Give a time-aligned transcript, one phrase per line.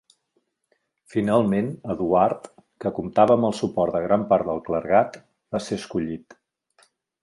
[1.15, 2.49] Finalment Eduard,
[2.85, 5.25] que comptava amb el suport de gran part del clergat,
[5.57, 6.41] va ser escollit.